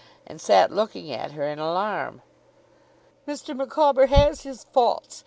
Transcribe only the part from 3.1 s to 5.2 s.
'Mr. Micawber has his faults.